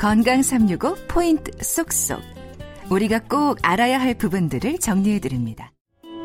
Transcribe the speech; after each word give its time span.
건강 0.00 0.40
365 0.40 1.08
포인트 1.08 1.52
쏙쏙. 1.62 2.22
우리가 2.90 3.18
꼭 3.18 3.58
알아야 3.62 4.00
할 4.00 4.14
부분들을 4.14 4.78
정리해 4.78 5.18
드립니다. 5.20 5.72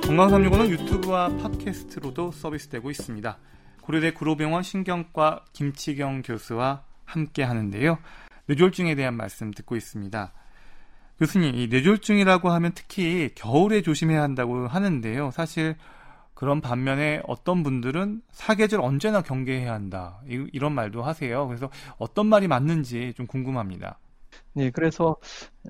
건강 0.02 0.30
365는 0.30 0.70
유튜브와 0.70 1.28
팟캐스트로도 1.36 2.32
서비스되고 2.32 2.90
있습니다. 2.90 3.38
고려대 3.82 4.12
구로병원 4.12 4.64
신경과 4.64 5.44
김치경 5.52 6.22
교수와 6.22 6.84
함께 7.04 7.44
하는데요. 7.44 7.98
뇌졸중에 8.46 8.96
대한 8.96 9.16
말씀 9.16 9.52
듣고 9.52 9.76
있습니다. 9.76 10.32
교수님, 11.20 11.55
이 11.55 11.68
뇌졸중이라고 11.68 12.52
하면 12.52 12.71
특히 12.73 13.32
겨울에 13.36 13.82
조심해야 13.82 14.22
한다고 14.22 14.70
하는데요. 14.70 15.31
사실 15.31 15.76
그런 16.35 16.62
반면에 16.62 17.21
어떤 17.27 17.63
분들은 17.63 18.21
사계절 18.31 18.81
언제나 18.81 19.21
경계해야 19.23 19.73
한다. 19.73 20.21
이 20.27 20.59
런 20.59 20.73
말도 20.73 21.03
하세요. 21.03 21.48
그래서 21.48 21.70
어떤 21.98 22.27
말이 22.27 22.48
맞는지 22.48 23.13
좀 23.16 23.25
궁금합니다. 23.27 23.99
네, 24.53 24.70
그래서 24.71 25.17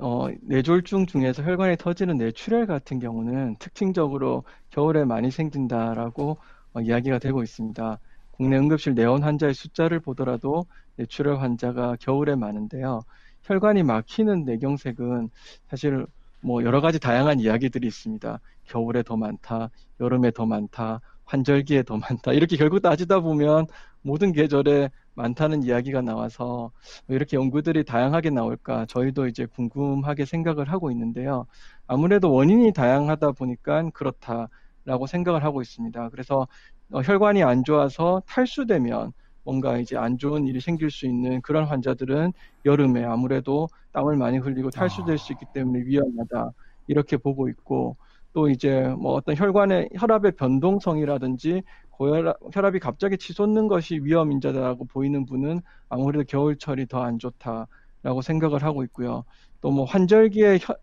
어, 0.01 0.27
뇌졸중 0.41 1.05
중에서 1.07 1.43
혈관에 1.43 1.75
터지는 1.75 2.17
뇌출혈 2.17 2.67
같은 2.67 2.99
경우는 2.99 3.57
특징적으로 3.59 4.43
겨울에 4.69 5.05
많이 5.05 5.31
생긴다라고 5.31 6.37
어, 6.73 6.81
이야기가 6.81 7.19
되고 7.19 7.41
있습니다. 7.43 7.99
국내 8.31 8.57
응급실 8.57 8.93
내원 8.95 9.23
환자의 9.23 9.53
숫자를 9.53 9.99
보더라도 9.99 10.65
뇌출혈 10.97 11.37
환자가 11.39 11.95
겨울에 11.99 12.35
많은데요. 12.35 13.01
혈관이 13.43 13.83
막히는 13.83 14.45
뇌경색은 14.45 15.29
사실 15.69 16.05
뭐 16.45 16.63
여러 16.63 16.79
가지 16.79 16.99
다양한 16.99 17.39
이야기들이 17.39 17.87
있습니다. 17.87 18.39
겨울에 18.65 19.01
더 19.01 19.17
많다, 19.17 19.71
여름에 19.99 20.29
더 20.29 20.45
많다, 20.45 21.01
환절기에 21.23 21.81
더 21.83 21.97
많다. 21.97 22.33
이렇게 22.33 22.55
결국 22.55 22.81
따지다 22.81 23.21
보면 23.21 23.65
모든 24.03 24.31
계절에 24.31 24.91
많다는 25.15 25.63
이야기가 25.63 26.01
나와서 26.01 26.71
이렇게 27.07 27.35
연구들이 27.35 27.83
다양하게 27.83 28.29
나올까 28.29 28.85
저희도 28.85 29.27
이제 29.27 29.47
궁금하게 29.47 30.25
생각을 30.25 30.69
하고 30.71 30.91
있는데요. 30.91 31.47
아무래도 31.87 32.31
원인이 32.31 32.73
다양하다 32.73 33.31
보니까 33.31 33.89
그렇다라고 33.89 35.07
생각을 35.07 35.43
하고 35.43 35.63
있습니다. 35.63 36.09
그래서 36.09 36.47
어, 36.91 37.01
혈관이 37.01 37.41
안 37.41 37.63
좋아서 37.63 38.21
탈수되면 38.27 39.13
뭔가 39.45 39.77
이제 39.79 39.97
안 39.97 40.17
좋은 40.17 40.47
일이 40.47 40.59
생길 40.61 40.91
수 40.91 41.07
있는 41.07 41.41
그런 41.41 41.65
환자들은 41.65 42.33
여름에 42.65 43.05
아무래도 43.05 43.69
땀을 43.93 44.17
많이 44.17 44.39
흘리고 44.39 44.71
탈수될 44.71 45.17
수 45.19 45.33
있기 45.33 45.45
때문에 45.53 45.81
위험하다 45.85 46.51
이렇게 46.87 47.17
보고 47.17 47.49
있고 47.49 47.97
또 48.33 48.49
이제 48.49 48.81
뭐 48.99 49.13
어떤 49.13 49.35
혈관의 49.37 49.89
혈압의 49.97 50.33
변동성이라든지 50.37 51.63
고혈압, 51.91 52.37
혈압이 52.53 52.79
갑자기 52.79 53.17
치솟는 53.17 53.67
것이 53.69 53.99
위험 54.03 54.31
인자다라고 54.33 54.85
보이는 54.87 55.25
분은 55.25 55.61
아무래도 55.89 56.25
겨울철이 56.27 56.87
더 56.87 57.03
안 57.03 57.19
좋다라고 57.19 58.21
생각을 58.23 58.63
하고 58.63 58.83
있고요. 58.83 59.23
또 59.61 59.71
뭐 59.71 59.85
환절기에 59.85 60.59
혈, 60.61 60.75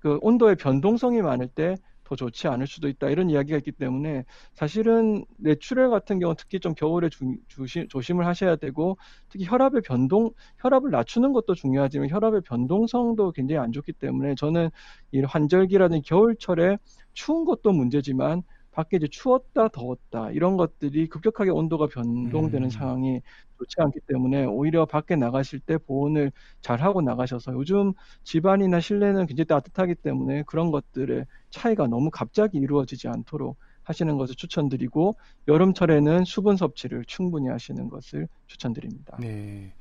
그 0.00 0.18
온도의 0.22 0.56
변동성이 0.56 1.22
많을 1.22 1.48
때 1.48 1.76
더 2.08 2.16
좋지 2.16 2.48
않을 2.48 2.66
수도 2.66 2.88
있다. 2.88 3.10
이런 3.10 3.28
이야기가 3.28 3.58
있기 3.58 3.72
때문에 3.72 4.24
사실은 4.54 5.24
뇌출혈 5.36 5.90
같은 5.90 6.18
경우 6.18 6.34
특히 6.36 6.58
좀 6.58 6.74
겨울에 6.74 7.10
주, 7.10 7.36
주시, 7.48 7.86
조심을 7.88 8.26
하셔야 8.26 8.56
되고 8.56 8.96
특히 9.28 9.44
혈압의 9.46 9.82
변동 9.82 10.30
혈압을 10.58 10.90
낮추는 10.90 11.34
것도 11.34 11.54
중요하지만 11.54 12.08
혈압의 12.08 12.40
변동성도 12.42 13.32
굉장히 13.32 13.60
안 13.60 13.72
좋기 13.72 13.92
때문에 13.92 14.34
저는 14.36 14.70
이 15.12 15.20
환절기라든지 15.20 16.08
겨울철에 16.08 16.78
추운 17.12 17.44
것도 17.44 17.72
문제지만 17.72 18.42
밖에 18.78 18.96
이제 18.96 19.08
추웠다 19.08 19.66
더웠다 19.68 20.30
이런 20.30 20.56
것들이 20.56 21.08
급격하게 21.08 21.50
온도가 21.50 21.88
변동되는 21.88 22.68
음. 22.68 22.70
상황이 22.70 23.20
좋지 23.58 23.74
않기 23.80 23.98
때문에 24.06 24.44
오히려 24.44 24.86
밖에 24.86 25.16
나가실 25.16 25.58
때 25.58 25.78
보온을 25.78 26.30
잘 26.60 26.80
하고 26.80 27.02
나가셔서 27.02 27.54
요즘 27.54 27.92
집안이나 28.22 28.78
실내는 28.78 29.26
굉장히 29.26 29.46
따뜻하기 29.46 29.96
때문에 29.96 30.44
그런 30.46 30.70
것들의 30.70 31.26
차이가 31.50 31.88
너무 31.88 32.08
갑자기 32.12 32.58
이루어지지 32.58 33.08
않도록 33.08 33.56
하시는 33.82 34.16
것을 34.16 34.36
추천드리고 34.36 35.16
여름철에는 35.48 36.24
수분 36.24 36.56
섭취를 36.56 37.04
충분히 37.06 37.48
하시는 37.48 37.88
것을 37.88 38.28
추천드립니다. 38.46 39.16
네. 39.18 39.72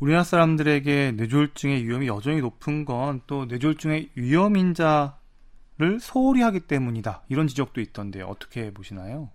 우리나라 0.00 0.24
사람들에게 0.24 1.12
뇌졸중의 1.12 1.86
위험이 1.86 2.08
여전히 2.08 2.40
높은 2.40 2.84
건 2.84 3.20
또 3.28 3.44
뇌졸중의 3.44 4.10
위험 4.16 4.56
인자 4.56 5.20
를 5.76 5.98
소홀히 5.98 6.40
하기 6.42 6.60
때문이다. 6.60 7.22
이런 7.28 7.48
지적도 7.48 7.80
있던데 7.80 8.22
어떻게 8.22 8.72
보시나요? 8.72 9.30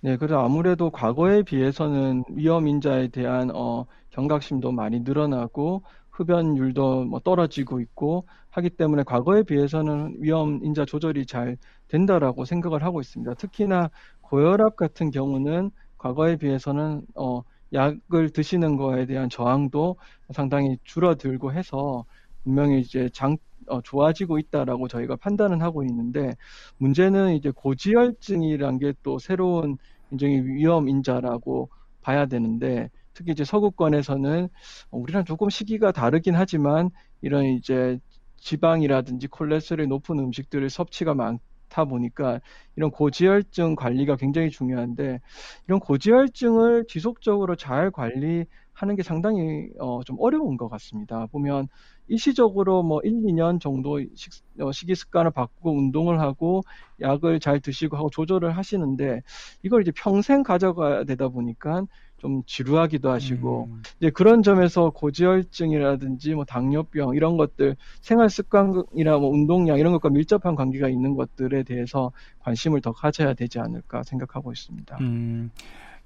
네, 0.00 0.16
그래서 0.16 0.44
아무래도 0.44 0.90
과거에 0.90 1.42
비해서는 1.42 2.24
위험 2.30 2.68
인자에 2.68 3.08
대한 3.08 3.50
어, 3.54 3.86
경각심도 4.10 4.72
많이 4.72 5.00
늘어나고 5.00 5.82
흡연율도 6.10 7.04
뭐 7.04 7.20
떨어지고 7.20 7.80
있고 7.80 8.26
하기 8.50 8.70
때문에 8.70 9.04
과거에 9.04 9.44
비해서는 9.44 10.16
위험 10.18 10.60
인자 10.62 10.84
조절이 10.84 11.26
잘 11.26 11.56
된다라고 11.88 12.44
생각을 12.44 12.82
하고 12.82 13.00
있습니다. 13.00 13.34
특히나 13.34 13.90
고혈압 14.22 14.76
같은 14.76 15.10
경우는 15.10 15.70
과거에 15.96 16.36
비해서는 16.36 17.02
어, 17.14 17.42
약을 17.72 18.30
드시는 18.30 18.76
거에 18.76 19.06
대한 19.06 19.30
저항도 19.30 19.96
상당히 20.32 20.76
줄어들고 20.84 21.52
해서 21.52 22.04
분명히 22.44 22.80
이제 22.80 23.08
장, 23.12 23.36
어, 23.68 23.80
좋아지고 23.82 24.38
있다라고 24.38 24.88
저희가 24.88 25.16
판단은 25.16 25.62
하고 25.62 25.84
있는데 25.84 26.34
문제는 26.78 27.34
이제 27.34 27.50
고지혈증이란 27.54 28.78
게 28.78 28.92
또 29.02 29.18
새로운 29.18 29.76
굉장히 30.10 30.40
위험 30.42 30.88
인자라고 30.88 31.70
봐야 32.00 32.26
되는데 32.26 32.90
특히 33.14 33.32
이제 33.32 33.44
서구권에서는 33.44 34.48
우리랑 34.90 35.24
조금 35.24 35.50
시기가 35.50 35.92
다르긴 35.92 36.34
하지만 36.34 36.90
이런 37.20 37.44
이제 37.44 37.98
지방이라든지 38.38 39.26
콜레스테롤이 39.28 39.88
높은 39.88 40.18
음식들을 40.18 40.70
섭취가 40.70 41.14
많 41.14 41.38
다 41.68 41.84
보니까 41.84 42.40
이런 42.76 42.90
고지혈증 42.90 43.76
관리가 43.76 44.16
굉장히 44.16 44.50
중요한데 44.50 45.20
이런 45.66 45.80
고지혈증을 45.80 46.86
지속적으로 46.88 47.56
잘 47.56 47.90
관리하는 47.90 48.96
게 48.96 49.02
상당히 49.02 49.68
어, 49.78 50.02
좀 50.04 50.16
어려운 50.20 50.56
것 50.56 50.68
같습니다. 50.68 51.26
보면 51.26 51.68
일시적으로 52.08 52.82
뭐 52.82 53.00
1, 53.02 53.12
2년 53.22 53.60
정도 53.60 54.00
식, 54.14 54.32
어, 54.60 54.72
식이 54.72 54.94
습관을 54.94 55.30
바꾸고 55.30 55.72
운동을 55.72 56.20
하고 56.20 56.62
약을 57.00 57.40
잘 57.40 57.60
드시고 57.60 57.96
하고 57.96 58.10
조절을 58.10 58.56
하시는데 58.56 59.22
이걸 59.62 59.82
이제 59.82 59.92
평생 59.94 60.42
가져가야 60.42 61.04
되다 61.04 61.28
보니까 61.28 61.84
좀 62.18 62.42
지루하기도 62.46 63.10
하시고 63.10 63.68
음. 63.70 63.82
이제 63.98 64.10
그런 64.10 64.42
점에서 64.42 64.90
고지혈증이라든지 64.90 66.34
뭐 66.34 66.44
당뇨병 66.44 67.14
이런 67.14 67.36
것들 67.36 67.76
생활 68.00 68.28
습관이나 68.28 69.18
뭐 69.18 69.30
운동량 69.30 69.78
이런 69.78 69.92
것과 69.92 70.10
밀접한 70.10 70.54
관계가 70.54 70.88
있는 70.88 71.14
것들에 71.14 71.62
대해서 71.62 72.12
관심을 72.40 72.80
더 72.80 72.92
가져야 72.92 73.34
되지 73.34 73.58
않을까 73.60 74.02
생각하고 74.02 74.52
있습니다. 74.52 74.98
음. 75.00 75.50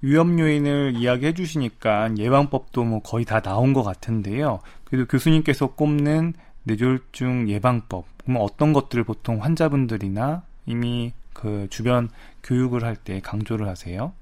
위험 0.01 0.37
요인을 0.37 0.95
이야기해 0.97 1.33
주시니까 1.33 2.17
예방법도 2.17 2.83
뭐 2.83 2.99
거의 2.99 3.25
다 3.25 3.39
나온 3.39 3.73
것 3.73 3.83
같은데요. 3.83 4.59
그래도 4.83 5.07
교수님께서 5.07 5.67
꼽는 5.75 6.33
뇌졸중 6.63 7.49
예방법, 7.49 8.05
그러면 8.17 8.41
어떤 8.43 8.73
것들을 8.73 9.03
보통 9.05 9.41
환자분들이나 9.41 10.43
이미 10.65 11.13
그 11.33 11.67
주변 11.69 12.09
교육을 12.43 12.83
할 12.83 12.95
때 12.95 13.19
강조를 13.21 13.67
하세요? 13.67 14.13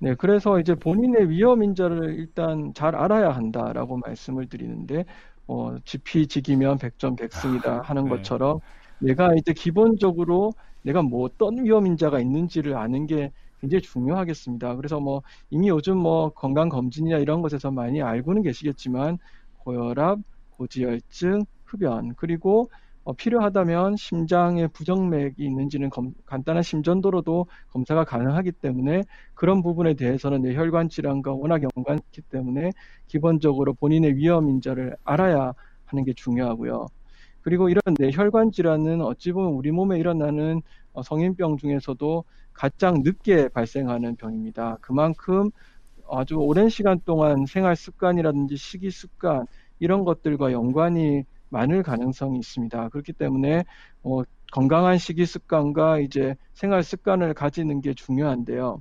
네, 0.00 0.14
그래서 0.14 0.60
이제 0.60 0.74
본인의 0.76 1.28
위험 1.28 1.62
인자를 1.64 2.14
일단 2.20 2.72
잘 2.74 2.94
알아야 2.94 3.30
한다라고 3.30 3.96
말씀을 3.98 4.48
드리는데, 4.48 5.04
어, 5.48 5.76
지피지기면 5.84 6.78
백전백승이다 6.78 7.80
아, 7.80 7.82
하는 7.82 8.04
네. 8.04 8.08
것처럼 8.08 8.60
내가 8.98 9.34
이제 9.34 9.52
기본적으로 9.52 10.54
내가 10.82 11.02
뭐 11.02 11.24
어떤 11.24 11.64
위험 11.64 11.86
인자가 11.86 12.20
있는지를 12.20 12.76
아는 12.76 13.06
게 13.06 13.32
굉장히 13.60 13.82
중요하겠습니다. 13.82 14.76
그래서 14.76 15.00
뭐 15.00 15.22
이미 15.50 15.68
요즘 15.68 15.96
뭐 15.98 16.30
건강 16.30 16.68
검진이나 16.68 17.18
이런 17.18 17.42
것에서 17.42 17.72
많이 17.72 18.00
알고는 18.00 18.42
계시겠지만 18.42 19.18
고혈압, 19.56 20.20
고지혈증, 20.50 21.40
흡연 21.64 22.14
그리고 22.16 22.70
어, 23.08 23.14
필요하다면 23.14 23.96
심장에 23.96 24.66
부정맥이 24.66 25.42
있는지는 25.42 25.88
검, 25.88 26.12
간단한 26.26 26.62
심전도로도 26.62 27.46
검사가 27.70 28.04
가능하기 28.04 28.52
때문에 28.52 29.02
그런 29.32 29.62
부분에 29.62 29.94
대해서는 29.94 30.42
뇌혈관 30.42 30.90
질환과 30.90 31.32
워낙 31.32 31.62
연관있기 31.74 32.20
때문에 32.20 32.70
기본적으로 33.06 33.72
본인의 33.72 34.16
위험 34.16 34.50
인자를 34.50 34.94
알아야 35.04 35.54
하는 35.86 36.04
게 36.04 36.12
중요하고요. 36.12 36.86
그리고 37.40 37.70
이런 37.70 37.80
뇌혈관 37.98 38.52
질환은 38.52 39.00
어찌 39.00 39.32
보면 39.32 39.52
우리 39.54 39.70
몸에 39.70 39.98
일어나는 39.98 40.60
어, 40.92 41.02
성인병 41.02 41.56
중에서도 41.56 42.24
가장 42.52 43.02
늦게 43.02 43.48
발생하는 43.48 44.16
병입니다. 44.16 44.76
그만큼 44.82 45.50
아주 46.10 46.34
오랜 46.34 46.68
시간 46.68 47.00
동안 47.06 47.46
생활 47.46 47.74
습관이라든지 47.74 48.58
식이 48.58 48.90
습관 48.90 49.46
이런 49.78 50.04
것들과 50.04 50.52
연관이 50.52 51.24
많을 51.50 51.82
가능성이 51.82 52.38
있습니다. 52.38 52.88
그렇기 52.90 53.12
때문에 53.12 53.64
어, 54.02 54.22
건강한 54.52 54.98
식이 54.98 55.26
습관과 55.26 56.00
이제 56.00 56.34
생활 56.54 56.82
습관을 56.82 57.34
가지는 57.34 57.80
게 57.80 57.94
중요한데요. 57.94 58.80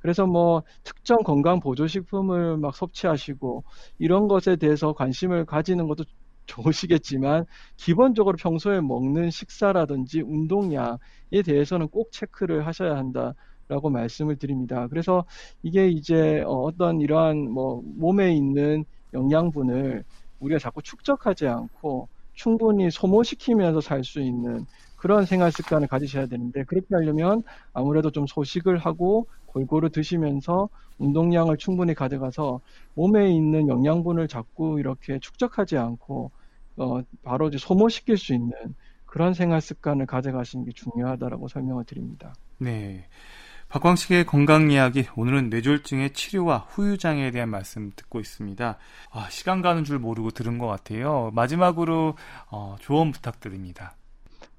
그래서 0.00 0.26
뭐 0.26 0.62
특정 0.82 1.22
건강 1.22 1.60
보조식품을 1.60 2.58
막 2.58 2.76
섭취하시고 2.76 3.64
이런 3.98 4.28
것에 4.28 4.56
대해서 4.56 4.92
관심을 4.92 5.46
가지는 5.46 5.88
것도 5.88 6.04
좋으시겠지만 6.46 7.46
기본적으로 7.78 8.36
평소에 8.36 8.82
먹는 8.82 9.30
식사라든지 9.30 10.20
운동량에 10.20 10.98
대해서는 11.42 11.88
꼭 11.88 12.12
체크를 12.12 12.66
하셔야 12.66 12.96
한다 12.96 13.32
라고 13.68 13.88
말씀을 13.88 14.36
드립니다. 14.36 14.88
그래서 14.88 15.24
이게 15.62 15.88
이제 15.88 16.42
어, 16.42 16.50
어떤 16.64 17.00
이러한 17.00 17.50
뭐 17.50 17.80
몸에 17.96 18.34
있는 18.34 18.84
영양분을 19.14 20.04
우리가 20.44 20.58
자꾸 20.58 20.82
축적하지 20.82 21.46
않고 21.48 22.08
충분히 22.34 22.90
소모시키면서 22.90 23.80
살 23.80 24.02
수 24.04 24.20
있는 24.20 24.66
그런 24.96 25.24
생활 25.26 25.52
습관을 25.52 25.88
가지셔야 25.88 26.26
되는데 26.26 26.64
그렇게 26.64 26.86
하려면 26.92 27.42
아무래도 27.72 28.10
좀 28.10 28.26
소식을 28.26 28.78
하고 28.78 29.28
골고루 29.46 29.90
드시면서 29.90 30.68
운동량을 30.98 31.56
충분히 31.58 31.94
가져가서 31.94 32.60
몸에 32.94 33.30
있는 33.32 33.68
영양분을 33.68 34.28
자꾸 34.28 34.78
이렇게 34.80 35.18
축적하지 35.20 35.76
않고 35.78 36.32
어, 36.76 37.00
바로 37.22 37.48
이제 37.48 37.58
소모시킬 37.58 38.16
수 38.16 38.34
있는 38.34 38.52
그런 39.04 39.34
생활 39.34 39.60
습관을 39.60 40.06
가져가시는 40.06 40.64
게 40.64 40.72
중요하다라고 40.74 41.48
설명을 41.48 41.84
드립니다. 41.84 42.36
네. 42.58 43.08
박광식의 43.74 44.26
건강 44.26 44.70
이야기 44.70 45.04
오늘은 45.16 45.50
뇌졸중의 45.50 46.12
치료와 46.12 46.58
후유 46.68 46.96
장애에 46.96 47.32
대한 47.32 47.48
말씀 47.48 47.90
듣고 47.96 48.20
있습니다. 48.20 48.78
아, 49.10 49.26
시간 49.30 49.62
가는 49.62 49.82
줄 49.82 49.98
모르고 49.98 50.30
들은 50.30 50.58
것 50.58 50.68
같아요. 50.68 51.32
마지막으로 51.34 52.14
어, 52.52 52.76
조언 52.78 53.10
부탁드립니다. 53.10 53.96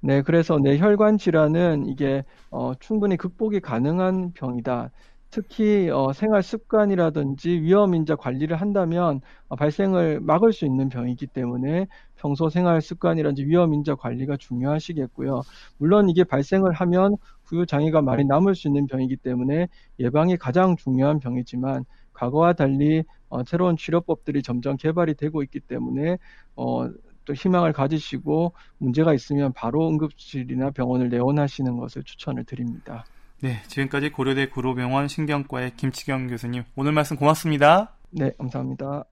네, 0.00 0.20
그래서 0.20 0.58
뇌혈관 0.58 1.16
질환은 1.16 1.86
이게 1.86 2.24
어, 2.50 2.74
충분히 2.78 3.16
극복이 3.16 3.60
가능한 3.60 4.34
병이다. 4.34 4.90
특히 5.30 5.90
어, 5.90 6.12
생활 6.12 6.42
습관이라든지 6.42 7.60
위험 7.60 7.94
인자 7.94 8.16
관리를 8.16 8.56
한다면 8.56 9.20
어, 9.48 9.56
발생을 9.56 10.20
막을 10.20 10.52
수 10.52 10.64
있는 10.64 10.88
병이기 10.88 11.26
때문에 11.26 11.86
평소 12.16 12.48
생활 12.48 12.80
습관이라든지 12.80 13.44
위험 13.46 13.74
인자 13.74 13.96
관리가 13.96 14.36
중요하시겠고요. 14.38 15.42
물론 15.78 16.08
이게 16.08 16.24
발생을 16.24 16.72
하면 16.72 17.16
후유 17.44 17.66
장애가 17.66 18.02
많이 18.02 18.24
남을 18.24 18.54
수 18.54 18.68
있는 18.68 18.86
병이기 18.86 19.16
때문에 19.16 19.68
예방이 19.98 20.36
가장 20.36 20.76
중요한 20.76 21.20
병이지만 21.20 21.84
과거와 22.14 22.54
달리 22.54 23.04
어, 23.28 23.44
새로운 23.44 23.76
치료법들이 23.76 24.42
점점 24.42 24.76
개발이 24.76 25.14
되고 25.14 25.42
있기 25.42 25.60
때문에 25.60 26.18
어, 26.56 26.88
또 27.26 27.34
희망을 27.34 27.72
가지시고 27.72 28.54
문제가 28.78 29.12
있으면 29.12 29.52
바로 29.52 29.88
응급실이나 29.88 30.70
병원을 30.70 31.10
내원하시는 31.10 31.76
것을 31.76 32.04
추천을 32.04 32.44
드립니다. 32.44 33.06
네, 33.40 33.62
지금까지 33.68 34.10
고려대 34.10 34.48
구로병원 34.48 35.08
신경과의 35.08 35.76
김치경 35.76 36.28
교수님 36.28 36.64
오늘 36.74 36.92
말씀 36.92 37.16
고맙습니다. 37.16 37.96
네, 38.10 38.30
감사합니다. 38.38 39.04